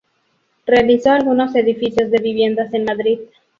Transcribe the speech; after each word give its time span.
Realizó 0.65 1.11
algunos 1.11 1.53
edificios 1.55 2.09
de 2.09 2.17
viviendas 2.17 2.73
en 2.73 2.85
Madrid. 2.85 3.19